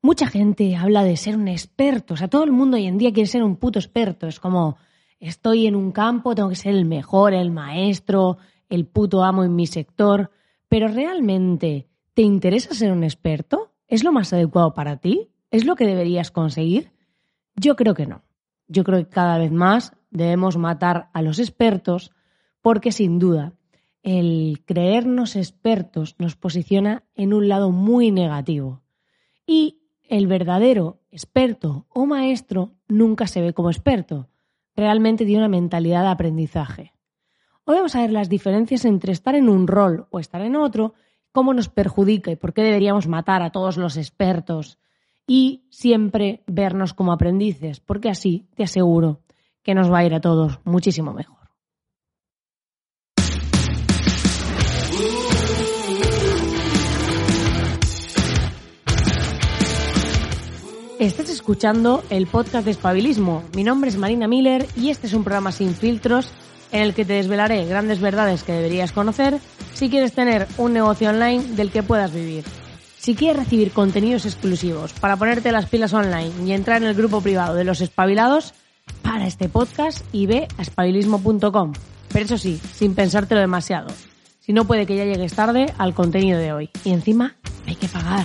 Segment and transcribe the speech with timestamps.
[0.00, 3.12] Mucha gente habla de ser un experto, o sea, todo el mundo hoy en día
[3.12, 4.76] quiere ser un puto experto, es como
[5.18, 8.38] estoy en un campo, tengo que ser el mejor, el maestro,
[8.68, 10.30] el puto amo en mi sector,
[10.68, 13.72] pero realmente, ¿te interesa ser un experto?
[13.88, 15.30] ¿Es lo más adecuado para ti?
[15.50, 16.92] ¿Es lo que deberías conseguir?
[17.56, 18.22] Yo creo que no.
[18.68, 22.12] Yo creo que cada vez más debemos matar a los expertos
[22.60, 23.54] porque sin duda
[24.02, 28.82] el creernos expertos nos posiciona en un lado muy negativo.
[29.46, 34.28] Y el verdadero experto o maestro nunca se ve como experto.
[34.74, 36.92] Realmente tiene una mentalidad de aprendizaje.
[37.64, 40.94] Hoy vamos a ver las diferencias entre estar en un rol o estar en otro,
[41.32, 44.78] cómo nos perjudica y por qué deberíamos matar a todos los expertos
[45.26, 49.20] y siempre vernos como aprendices, porque así te aseguro
[49.62, 51.37] que nos va a ir a todos muchísimo mejor.
[60.98, 63.44] Estás escuchando el podcast de Espabilismo.
[63.54, 66.32] Mi nombre es Marina Miller y este es un programa sin filtros
[66.72, 69.38] en el que te desvelaré grandes verdades que deberías conocer
[69.74, 72.44] si quieres tener un negocio online del que puedas vivir.
[72.98, 77.20] Si quieres recibir contenidos exclusivos para ponerte las pilas online y entrar en el grupo
[77.20, 78.52] privado de los espabilados,
[79.02, 81.72] para este podcast y ve a espabilismo.com.
[82.12, 83.88] Pero eso sí, sin pensártelo demasiado.
[84.40, 86.70] Si no puede que ya llegues tarde al contenido de hoy.
[86.84, 88.24] Y encima hay que pagar.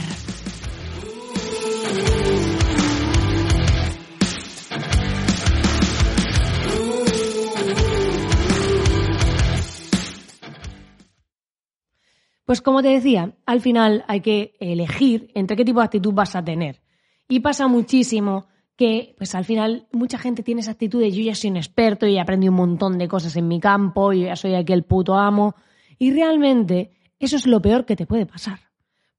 [12.54, 16.36] Pues como te decía, al final hay que elegir entre qué tipo de actitud vas
[16.36, 16.84] a tener.
[17.28, 18.46] Y pasa muchísimo
[18.76, 22.06] que, pues al final, mucha gente tiene esa actitud de yo ya soy un experto
[22.06, 25.16] y he aprendido un montón de cosas en mi campo, yo ya soy aquel puto
[25.16, 25.56] amo.
[25.98, 28.60] Y realmente eso es lo peor que te puede pasar.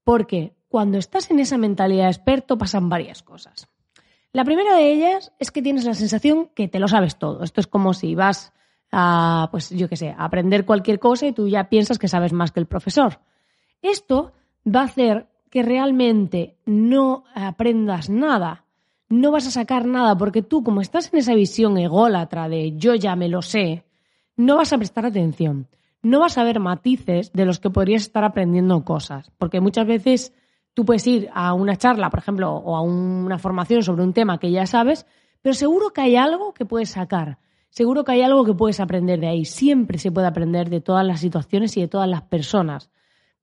[0.05, 3.67] Porque cuando estás en esa mentalidad de experto pasan varias cosas.
[4.31, 7.43] La primera de ellas es que tienes la sensación que te lo sabes todo.
[7.43, 8.53] Esto es como si vas
[8.91, 12.33] a, pues yo qué sé, a aprender cualquier cosa y tú ya piensas que sabes
[12.33, 13.19] más que el profesor.
[13.81, 14.33] Esto
[14.65, 18.65] va a hacer que realmente no aprendas nada,
[19.09, 22.95] no vas a sacar nada, porque tú, como estás en esa visión ególatra de yo
[22.95, 23.85] ya me lo sé,
[24.35, 25.67] no vas a prestar atención,
[26.01, 30.33] no vas a ver matices de los que podrías estar aprendiendo cosas, porque muchas veces
[30.73, 34.39] tú puedes ir a una charla, por ejemplo, o a una formación sobre un tema
[34.39, 35.05] que ya sabes,
[35.41, 37.39] pero seguro que hay algo que puedes sacar
[37.75, 39.43] seguro que hay algo que puedes aprender de ahí.
[39.43, 42.89] Siempre se puede aprender de todas las situaciones y de todas las personas.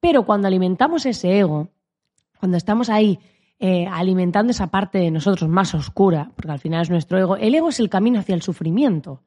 [0.00, 1.68] Pero cuando alimentamos ese ego,
[2.40, 3.18] cuando estamos ahí
[3.58, 7.54] eh, alimentando esa parte de nosotros más oscura, porque al final es nuestro ego, el
[7.54, 9.22] ego es el camino hacia el sufrimiento.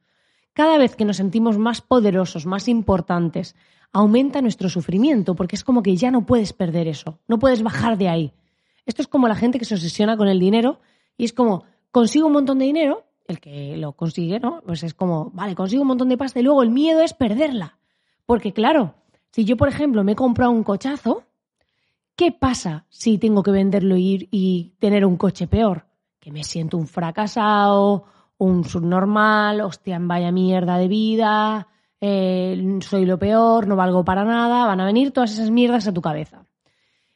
[0.53, 3.55] Cada vez que nos sentimos más poderosos, más importantes,
[3.93, 7.99] aumenta nuestro sufrimiento, porque es como que ya no puedes perder eso, no puedes bajar
[7.99, 8.33] de ahí.
[8.87, 10.79] Esto es como la gente que se obsesiona con el dinero
[11.15, 14.61] y es como, consigo un montón de dinero, el que lo consigue, ¿no?
[14.65, 17.77] Pues es como, vale, consigo un montón de pasta y luego el miedo es perderla.
[18.25, 18.95] Porque claro,
[19.31, 21.23] si yo, por ejemplo, me he comprado un cochazo,
[22.15, 25.85] ¿qué pasa si tengo que venderlo y, y tener un coche peor?
[26.19, 28.05] Que me siento un fracasado,
[28.37, 31.67] un subnormal, hostia, vaya mierda de vida,
[32.01, 35.93] eh, soy lo peor, no valgo para nada, van a venir todas esas mierdas a
[35.93, 36.45] tu cabeza.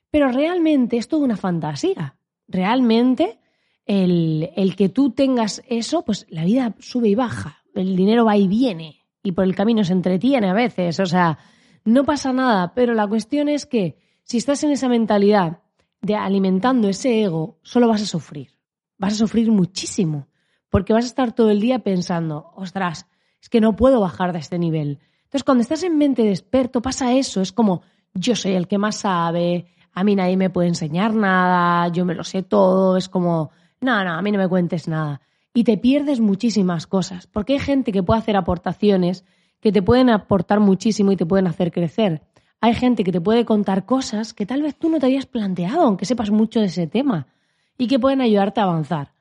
[0.09, 2.16] Pero realmente es toda una fantasía.
[2.48, 3.40] Realmente
[3.89, 8.47] el, que tú tengas eso, pues la vida sube y baja, el dinero va y
[8.47, 11.39] viene y por el camino se entretiene a veces, o sea,
[11.85, 15.61] no pasa nada, pero la cuestión es que si estás en esa mentalidad
[16.01, 18.51] de alimentando ese ego, solo vas a sufrir,
[19.00, 20.27] vas a sufrir muchísimo,
[20.69, 23.07] porque vas a estar todo el día pensando, ostras,
[23.41, 25.00] es que no puedo bajar de este nivel.
[25.23, 27.81] Entonces, cuando estás en mente de pasa eso, es como,
[28.13, 32.13] yo soy el que más sabe, a mí nadie me puede enseñar nada, yo me
[32.13, 33.50] lo sé todo, es como,
[33.81, 35.22] no, no, a mí no me cuentes nada.
[35.53, 39.25] Y te pierdes muchísimas cosas, porque hay gente que puede hacer aportaciones
[39.59, 42.22] que te pueden aportar muchísimo y te pueden hacer crecer.
[42.62, 45.81] Hay gente que te puede contar cosas que tal vez tú no te habías planteado,
[45.81, 47.27] aunque sepas mucho de ese tema,
[47.77, 49.13] y que pueden ayudarte a avanzar.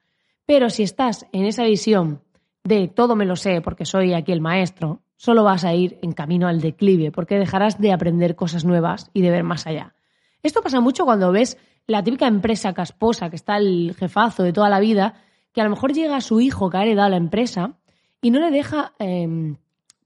[0.45, 2.23] Pero si estás en esa visión
[2.65, 6.13] de todo me lo sé porque soy aquí el maestro, solo vas a ir en
[6.13, 9.95] camino al declive, porque dejarás de aprender cosas nuevas y de ver más allá.
[10.43, 14.69] Esto pasa mucho cuando ves la típica empresa casposa que está el jefazo de toda
[14.69, 15.15] la vida,
[15.53, 17.79] que a lo mejor llega a su hijo que ha heredado la empresa
[18.21, 19.57] y no le deja em,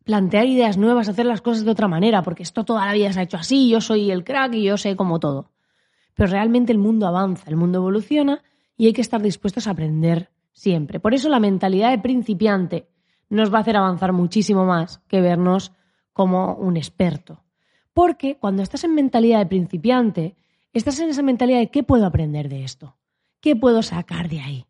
[0.05, 3.21] plantear ideas nuevas, hacer las cosas de otra manera, porque esto toda la vida se
[3.21, 5.51] ha hecho así, yo soy el crack y yo sé como todo.
[6.15, 8.43] Pero realmente el mundo avanza, el mundo evoluciona
[8.77, 11.01] y hay que estar dispuestos a aprender siempre.
[11.01, 12.87] Por eso la mentalidad de principiante
[13.29, 15.73] nos va a hacer avanzar muchísimo más que vernos
[16.13, 17.43] como un experto.
[17.93, 20.37] Porque cuando estás en mentalidad de principiante,
[20.73, 22.97] estás en esa mentalidad de qué puedo aprender de esto,
[23.41, 24.67] ¿qué puedo sacar de ahí?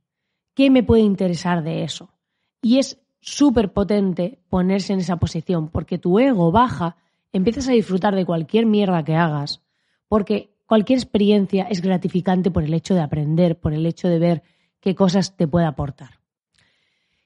[0.54, 2.12] ¿Qué me puede interesar de eso?
[2.60, 6.96] Y es súper potente ponerse en esa posición, porque tu ego baja,
[7.32, 9.62] empiezas a disfrutar de cualquier mierda que hagas,
[10.08, 14.42] porque cualquier experiencia es gratificante por el hecho de aprender, por el hecho de ver
[14.80, 16.20] qué cosas te puede aportar.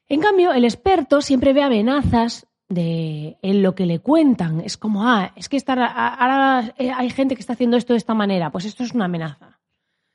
[0.08, 4.60] En cambio, el experto siempre ve amenazas de, en lo que le cuentan.
[4.60, 8.14] Es como, ah, es que ahora eh, hay gente que está haciendo esto de esta
[8.14, 9.60] manera, pues esto es una amenaza.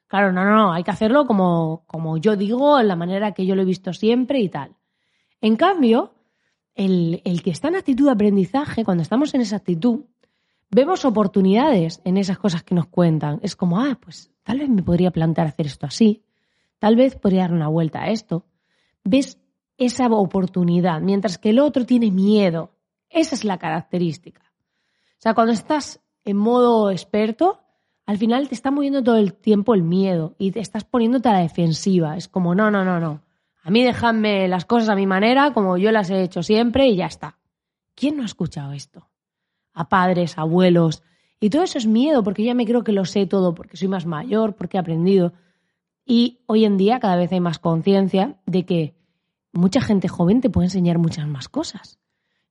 [0.08, 3.46] Claro, no, no, no, hay que hacerlo como, como yo digo, en la manera que
[3.46, 4.76] yo lo he visto siempre y tal.
[5.40, 6.14] En cambio,
[6.76, 10.06] el, el, que está en actitud de aprendizaje, cuando estamos en esa actitud,
[10.70, 13.40] vemos oportunidades en esas cosas que nos cuentan.
[13.42, 16.24] Es como, ah, pues tal vez me podría plantear hacer esto así,
[16.80, 18.46] tal vez podría dar una vuelta a esto.
[19.04, 19.41] Ves
[19.86, 22.70] esa oportunidad, mientras que el otro tiene miedo.
[23.10, 24.42] Esa es la característica.
[24.44, 27.60] O sea, cuando estás en modo experto,
[28.06, 31.34] al final te está moviendo todo el tiempo el miedo y te estás poniéndote a
[31.34, 32.16] la defensiva.
[32.16, 33.22] Es como, no, no, no, no.
[33.64, 36.96] A mí déjame las cosas a mi manera, como yo las he hecho siempre y
[36.96, 37.40] ya está.
[37.96, 39.10] ¿Quién no ha escuchado esto?
[39.74, 41.04] A padres, abuelos.
[41.40, 43.88] Y todo eso es miedo, porque ya me creo que lo sé todo, porque soy
[43.88, 45.34] más mayor, porque he aprendido.
[46.06, 49.01] Y hoy en día cada vez hay más conciencia de que
[49.54, 52.00] mucha gente joven te puede enseñar muchas más cosas.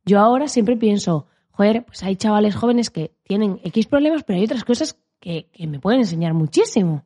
[0.04, 4.44] Yo ahora siempre pienso, joder, pues hay chavales jóvenes que tienen X problemas, pero hay
[4.44, 7.04] otras cosas que, me pueden enseñar muchísimo.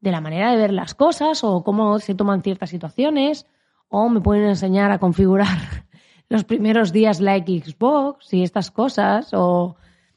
[0.00, 3.46] De la manera de ver las cosas o cómo se toman ciertas situaciones,
[3.88, 5.46] o me pueden enseñar a configurar
[6.28, 9.76] los primeros días la Xbox y estas cosas, o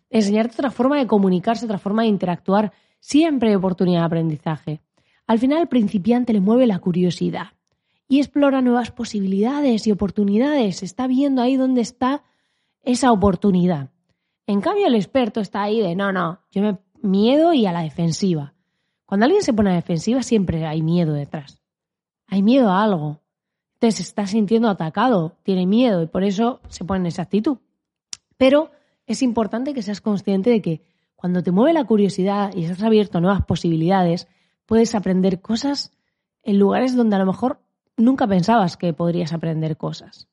[0.10, 2.74] enseñarte otra forma de comunicarse, otra forma de interactuar.
[3.00, 4.82] Siempre hay oportunidad de aprendizaje.
[5.28, 7.55] Al final, al principiante le mueve la curiosidad
[8.08, 10.84] y explora nuevas posibilidades y oportunidades.
[10.84, 12.24] Está viendo ahí dónde está
[12.84, 13.90] esa oportunidad.
[14.48, 17.82] En cambio, el experto está ahí de no, no, yo me miedo y a la
[17.82, 18.54] defensiva.
[19.06, 21.62] Cuando alguien se pone a la defensiva, siempre hay miedo detrás.
[22.28, 23.22] Hay miedo a algo.
[23.76, 27.58] Entonces está sintiendo atacado, tiene miedo y por eso se pone en esa actitud.
[28.38, 28.72] Pero
[29.06, 30.82] es importante que seas consciente de que
[31.16, 34.28] cuando te mueve la curiosidad y estás abierto a nuevas posibilidades,
[34.66, 35.92] puedes aprender cosas
[36.44, 37.60] en lugares donde a lo mejor
[37.98, 40.28] nunca pensabas que podrías aprender cosas.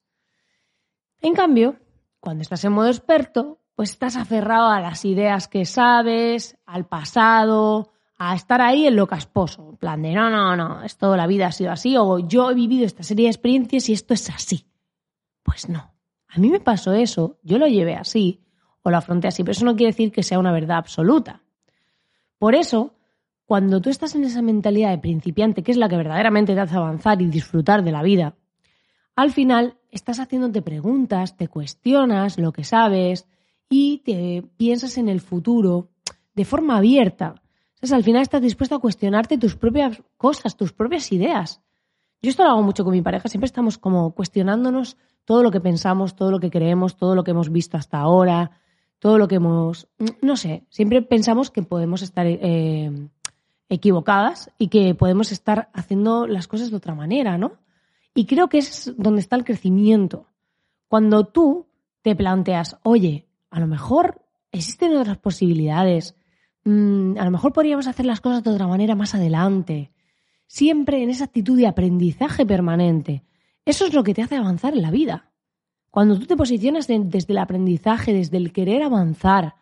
[1.21, 1.77] En cambio,
[2.21, 7.93] cuando estás en modo experto, pues estás aferrado a las ideas que sabes, al pasado,
[8.19, 11.49] a estar ahí en lo casposo, en plan de no, no, no, esto la vida
[11.49, 14.67] ha sido así, o yo he vivido esta serie de experiencias y esto es así.
[15.43, 15.93] Pues no.
[16.29, 18.41] A mí me pasó eso, yo lo llevé así,
[18.83, 21.43] o lo afronté así, pero eso no quiere decir que sea una verdad absoluta.
[22.39, 22.95] Por eso,
[23.53, 26.75] cuando tú estás en esa mentalidad de principiante, que es la que verdaderamente te hace
[26.75, 28.35] avanzar y disfrutar de la vida,
[29.15, 33.29] al final estás haciéndote preguntas, te cuestionas lo que sabes
[33.69, 35.91] y te piensas en el futuro
[36.35, 37.35] de forma abierta.
[37.91, 41.61] al final estás dispuesto a cuestionarte tus propias cosas, tus propias ideas.
[42.23, 44.97] Yo esto lo hago mucho con mi pareja, siempre estamos como cuestionándonos
[45.27, 48.53] todo lo que pensamos, todo lo que creemos, todo lo que hemos visto hasta ahora,
[48.99, 49.89] todo lo que hemos,
[50.23, 53.11] no sé, siempre pensamos que podemos estar eh,
[53.73, 57.53] equivocadas y que podemos estar haciendo las cosas de otra manera, ¿no?
[58.15, 60.27] Y creo que es donde está el crecimiento.
[60.89, 61.67] Cuando tú
[62.03, 64.21] te planteas, oye, a lo mejor
[64.51, 66.15] existen otras posibilidades,
[66.65, 69.91] mm, a lo mejor podríamos hacer las cosas de otra manera más adelante,
[70.47, 73.25] siempre en esa actitud de aprendizaje permanente.
[73.65, 75.31] Eso es lo que te hace avanzar en la vida.
[75.91, 79.55] Cuando tú te posicionas desde el aprendizaje, desde el querer avanzar,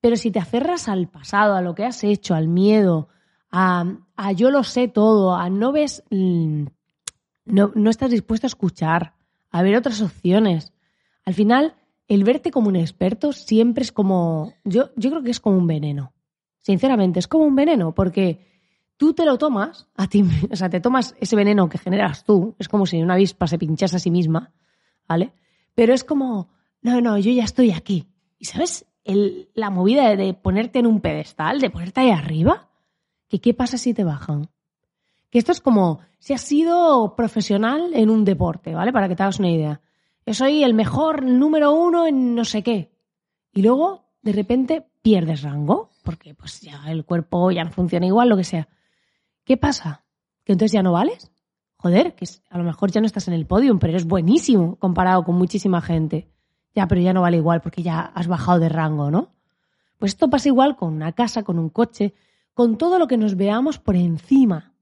[0.00, 3.08] pero si te aferras al pasado, a lo que has hecho, al miedo,
[3.52, 6.64] a, yo lo sé todo, a no ves, mm,
[7.44, 9.14] no, no estás dispuesto a escuchar,
[9.50, 10.72] a ver otras opciones.
[11.24, 11.74] Al final,
[12.08, 15.66] el verte como un experto siempre es como, yo, yo creo que es como un
[15.66, 16.14] veneno.
[16.60, 18.46] Sinceramente, es como un veneno, porque
[18.96, 22.56] tú te lo tomas a ti, o sea, te tomas ese veneno que generas tú,
[22.58, 24.52] es como si una avispa se pinchase a sí misma,
[25.06, 25.32] ¿vale?
[25.74, 26.48] Pero es como,
[26.80, 28.08] no, no, yo ya estoy aquí.
[28.38, 32.71] ¿Y sabes el, la movida de, de ponerte en un pedestal, de ponerte ahí arriba?
[33.40, 34.48] Qué pasa si te bajan?
[35.30, 38.92] Que esto es como si has sido profesional en un deporte, ¿vale?
[38.92, 39.80] Para que te hagas una idea.
[40.26, 42.92] Yo soy el mejor número uno en no sé qué.
[43.52, 48.28] Y luego, de repente, pierdes rango, porque pues ya el cuerpo ya no funciona igual,
[48.28, 48.68] lo que sea.
[49.44, 50.04] ¿Qué pasa?
[50.44, 51.30] ¿Que entonces ya no vales?
[51.76, 55.24] Joder, que a lo mejor ya no estás en el podium, pero eres buenísimo comparado
[55.24, 56.28] con muchísima gente.
[56.74, 59.34] Ya, pero ya no vale igual porque ya has bajado de rango, ¿no?
[59.98, 62.14] Pues esto pasa igual con una casa, con un coche,
[62.54, 64.74] con todo lo que nos veamos por encima.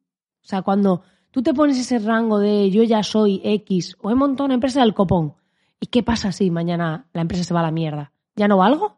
[0.43, 4.15] O sea, cuando tú te pones ese rango de yo ya soy X o he
[4.15, 5.35] montado una empresa del copón,
[5.79, 8.13] ¿y qué pasa si mañana la empresa se va a la mierda?
[8.37, 8.97] ¿Ya no valgo?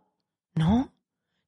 [0.54, 0.92] No.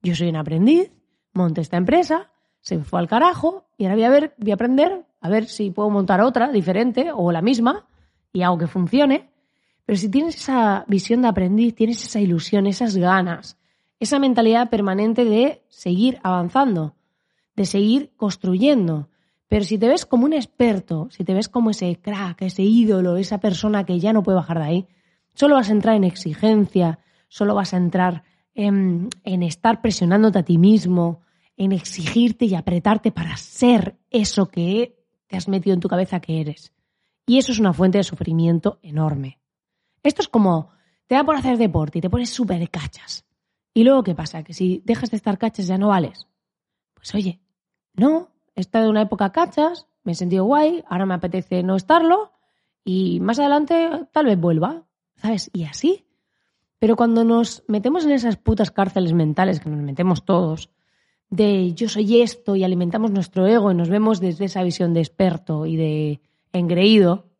[0.03, 0.93] Yo soy un aprendiz,
[1.33, 4.55] monté esta empresa, se me fue al carajo y ahora voy a ver, voy a
[4.55, 7.87] aprender a ver si puedo montar otra diferente o la misma
[8.33, 9.31] y hago que funcione.
[9.87, 13.59] Pero si tienes esa visión de aprendiz, tienes esa ilusión, esas ganas,
[14.01, 16.95] esa mentalidad permanente de seguir avanzando,
[17.57, 19.09] de seguir construyendo.
[19.49, 23.17] Pero si te ves como un experto, si te ves como ese crack, ese ídolo,
[23.17, 24.89] esa persona que ya no puede bajar de ahí,
[25.35, 30.45] solo vas a entrar en exigencia, solo vas a entrar en, en estar presionándote a
[30.45, 31.21] ti mismo,
[31.57, 34.97] en exigirte y apretarte para ser eso que
[35.27, 36.73] te has metido en tu cabeza que eres.
[37.27, 39.39] Y eso es una fuente de sufrimiento enorme.
[40.03, 40.71] Esto es como,
[41.07, 43.25] te da por hacer deporte y te pones súper cachas.
[43.73, 44.43] Y luego, ¿qué pasa?
[44.43, 46.27] Que si dejas de estar cachas ya no vales.
[46.95, 47.41] Pues oye,
[47.95, 51.77] no, he estado en una época cachas, me he sentido guay, ahora me apetece no
[51.77, 52.33] estarlo
[52.85, 54.85] y más adelante tal vez vuelva,
[55.17, 55.51] ¿sabes?
[55.53, 56.07] Y así.
[56.79, 60.71] Pero cuando nos metemos en esas putas cárceles mentales que nos metemos todos,
[61.31, 65.01] de yo soy esto y alimentamos nuestro ego y nos vemos desde esa visión de
[65.01, 66.21] experto y de
[66.53, 67.31] engreído,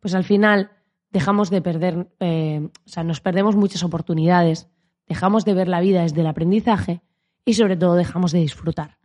[0.00, 0.70] pues al final
[1.10, 4.68] dejamos de perder, eh, o sea, nos perdemos muchas oportunidades,
[5.06, 7.02] dejamos de ver la vida desde el aprendizaje
[7.44, 9.01] y sobre todo dejamos de disfrutar.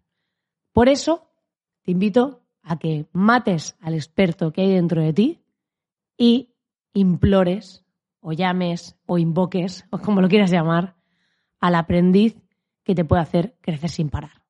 [0.78, 1.28] Por eso
[1.82, 5.42] te invito a que mates al experto que hay dentro de ti
[6.16, 6.54] y
[6.94, 7.84] implores
[8.20, 10.96] o llames o invoques, o como lo quieras llamar,
[11.60, 12.38] al aprendiz
[12.84, 14.44] que te puede hacer crecer sin parar.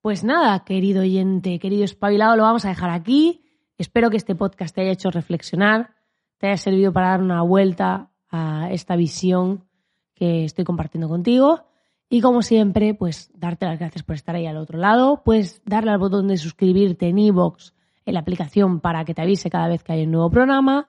[0.00, 3.44] Pues nada, querido oyente, querido espabilado, lo vamos a dejar aquí.
[3.76, 5.96] Espero que este podcast te haya hecho reflexionar,
[6.38, 9.68] te haya servido para dar una vuelta a esta visión
[10.14, 11.73] que estoy compartiendo contigo.
[12.14, 15.24] Y como siempre, pues darte las gracias por estar ahí al otro lado.
[15.24, 17.72] Puedes darle al botón de suscribirte en iVoox,
[18.06, 20.88] en la aplicación, para que te avise cada vez que hay un nuevo programa.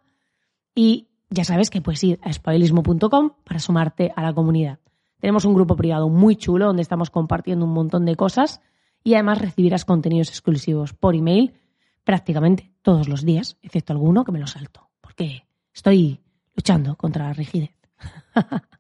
[0.76, 4.78] Y ya sabes que puedes ir a espabilismo.com para sumarte a la comunidad.
[5.20, 8.62] Tenemos un grupo privado muy chulo donde estamos compartiendo un montón de cosas
[9.04, 11.56] y además recibirás contenidos exclusivos por email
[12.04, 16.22] prácticamente todos los días, excepto alguno que me lo salto, porque estoy
[16.54, 17.72] luchando contra la rigidez.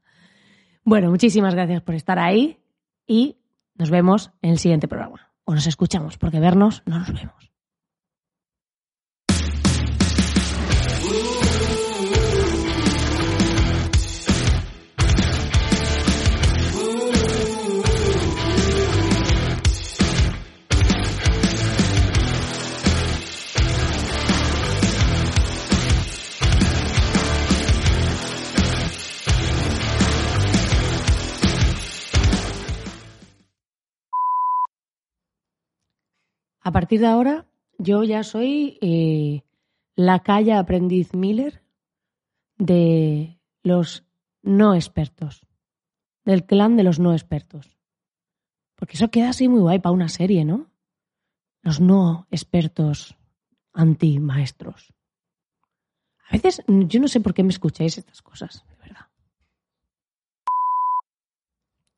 [0.86, 2.60] bueno, muchísimas gracias por estar ahí
[3.08, 3.38] y
[3.76, 5.34] nos vemos en el siguiente programa.
[5.44, 7.55] O nos escuchamos, porque vernos no nos vemos.
[36.76, 37.46] Partir de ahora,
[37.78, 39.44] yo ya soy eh,
[39.96, 41.64] la calle aprendiz Miller
[42.58, 44.04] de los
[44.42, 45.48] no expertos,
[46.26, 47.78] del clan de los no expertos.
[48.76, 50.70] Porque eso queda así muy guay para una serie, ¿no?
[51.62, 53.16] Los no expertos
[53.72, 54.94] anti-maestros.
[56.28, 59.06] A veces yo no sé por qué me escucháis estas cosas, de verdad.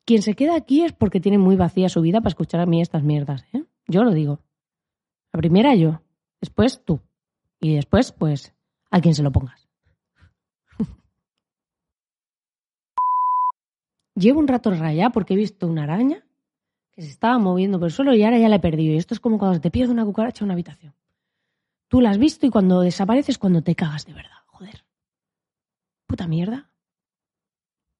[0.04, 2.80] Quien se queda aquí es porque tiene muy vacía su vida para escuchar a mí
[2.80, 3.64] estas mierdas, ¿eh?
[3.88, 4.38] Yo lo digo.
[5.32, 6.00] La primera yo,
[6.40, 7.00] después tú.
[7.60, 8.54] Y después, pues,
[8.90, 9.68] a quien se lo pongas.
[14.14, 16.24] Llevo un rato rayada porque he visto una araña
[16.92, 18.94] que se estaba moviendo por el suelo y ahora ya la he perdido.
[18.94, 20.94] Y esto es como cuando te pierdes una cucaracha en una habitación.
[21.88, 24.38] Tú la has visto y cuando desapareces cuando te cagas de verdad.
[24.46, 24.84] Joder.
[26.06, 26.67] Puta mierda.